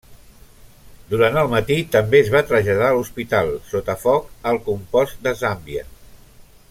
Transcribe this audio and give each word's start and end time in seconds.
Durant 1.09 1.35
el 1.41 1.51
matí 1.51 1.77
també 1.95 2.19
es 2.21 2.31
va 2.37 2.41
traslladar 2.53 2.89
l'hospital, 2.95 3.53
sota 3.75 3.97
foc, 4.07 4.35
al 4.53 4.59
compost 4.71 5.23
de 5.29 5.37
Zàmbia. 5.45 5.87